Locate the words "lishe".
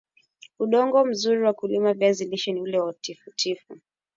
2.25-2.51